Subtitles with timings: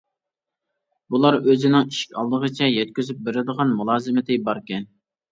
[1.15, 4.89] بۇلار ئۆزىنىڭ ئىشىك ئالدىغىچە يەتكۈزۈپ بېرىدىغان مۇلازىمىتى باركەن.